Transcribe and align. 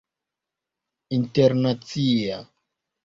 internacia 1.17 2.39